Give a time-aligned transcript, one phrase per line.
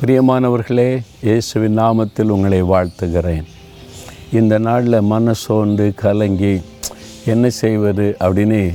[0.00, 3.44] பிரியமானவர்களே இயேசுவின் நாமத்தில் உங்களை வாழ்த்துகிறேன்.
[4.32, 6.60] இந்த நாளில் மன சோர்ந்து கலங்கி
[7.24, 8.16] என்ன செய்வது?
[8.20, 8.74] அப்படின்னு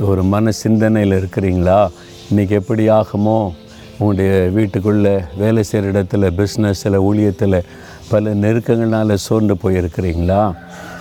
[0.00, 1.88] ஒரு மன சிந்தனையில் இருக்கிறீங்களா?
[2.30, 3.52] இன்றைக்கி எப்படி ஆகுமோ?
[3.98, 7.62] உங்களுடைய வீட்டுக்குள்ளே வேலை செய்கிற இடத்துல பிஸ்னஸில் ஊழியத்தில்
[8.08, 10.54] பல நெருக்கங்களால் சோர்ந்து போயிருக்கிறீங்களா?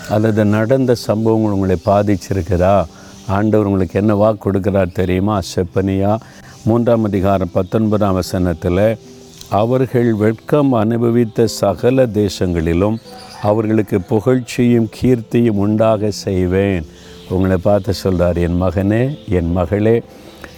[0.09, 2.86] அல்லது நடந்த சம்பவங்கள் உங்களை பாதிச்சிருக்கிறா
[3.27, 5.39] ஆண்டவர் உங்களுக்கு என்ன வாக்கு கொடுக்குறார் தெரியுமா?
[5.55, 6.20] செப்பனியா
[6.64, 8.98] மூன்றாம் அதிகாரம் பத்தொன்பதாம் வசனத்தில்
[9.54, 12.96] அவர்கள் வெட்கம் அனுபவித்த சகல தேசங்களிலும்
[13.42, 16.86] அவர்களுக்கு புகழ்ச்சியும் கீர்த்தியும் உண்டாக செய்வேன்.
[17.30, 20.04] உங்களை பார்த்து சொல்கிறார் என் மகனே என் மகளே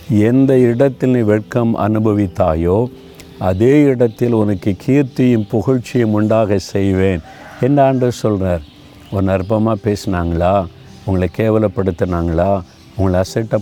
[0.09, 2.87] எந்த இடத்தில் நீ வெட்கம் அனுபவித்தாயோ
[3.39, 7.21] அதே இடத்தில் உனக்கு கீர்த்தியும் புகழ்ச்சியும் உண்டாக செய்வேன்.
[7.61, 8.61] என்ன ஆண்டு சொல்கிறார்
[9.11, 10.65] உன் அற்பமாக பேசினாங்களா?
[11.05, 12.61] உங்களை கேவலப்படுத்தினாங்களா?
[12.95, 13.59] உங்களை அசட்டை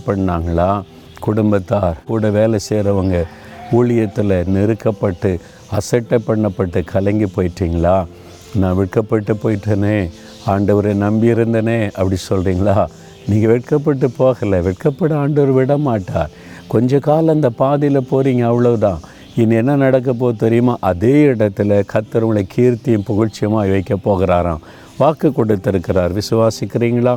[1.20, 3.26] குடும்பத்தார் கூட வேலை செய்கிறவங்க
[3.72, 8.06] ஊழியத்தில் நெருக்கப்பட்டு அசட்டை பண்ணப்பட்டு கலங்கி போயிட்டீங்களா?
[8.54, 10.10] நான் வெட்கப்பட்டு போயிட்டேனே
[10.46, 12.86] ஆண்டவரை நம்பியிருந்தனே அப்படி சொல்கிறீங்களா
[13.26, 16.30] நீங்கள் வெட்கப்பட்டு போகலை வெட்கப்பட ஆண்டவர் விட மாட்டார்
[16.66, 18.98] கொஞ்ச காலம் அந்த பாதியில் போகிறீங்க அவ்வளோதான்
[19.36, 20.76] இனி என்ன நடக்க போகுது தெரியுமா?
[20.80, 24.58] அதே இடத்துல கர்த்தர் கீர்த்தியும் புகழ்ச்சியுமாக வைக்க போகிறாராம்.
[24.98, 26.12] வாக்கு கொடுத்திருக்கிறார்.
[26.14, 27.16] விசுவாசிக்கிறீங்களா?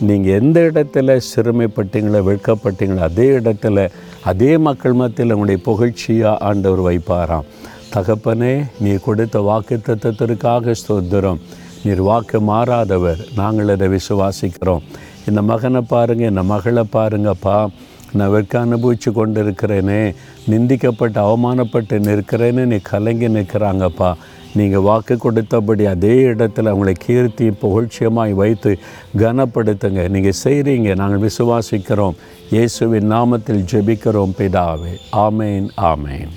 [0.00, 3.90] நீங்கள் எந்த இடத்துல சிறுமைப்பட்டீங்களோ வெட்கப்பட்டீங்களோ அதே இடத்துல
[4.24, 7.44] அதே மக்கள் மத்தியில் உங்களுடைய புகழ்ச்சியாக ஆண்டவர் வைப்பாராம்.
[7.94, 11.40] தகப்பனே நீ கொடுத்த வாக்கு தத்துவத்திற்காக ஸ்தோத்திரம்.
[11.82, 13.26] நீர் வாக்கு மாறாதவர்.
[13.36, 14.82] நாங்கள் அதை விசுவாசிக்கிறோம்.
[15.28, 17.68] இந்த மகனை பாருங்கள் இந்த மகளை பாருங்கப்பா.
[18.12, 20.14] நான் வெட்க அனுபவித்து கொண்டு இருக்கிறேனே
[20.50, 24.14] நிந்திக்கப்பட்டு அவமானப்பட்டு நிற்கிறேன்னு நீ கலங்கி நிற்கிறாங்கப்பா.
[24.54, 28.78] நீங்கள் வாக்கு கொடுத்தபடி அதே இடத்துல அவங்களை கீர்த்தி புகழ்ச்சியமாய் வைத்து
[29.18, 30.08] கனப்படுத்துங்க.
[30.08, 32.16] நீங்கள் செய்கிறீங்க நாங்கள் விசுவாசிக்கிறோம்.
[32.50, 34.94] இயேசுவின் நாமத்தில் ஜெபிக்கிறோம் பிதாவே.
[35.26, 36.32] ஆமேன் ஆமேன்.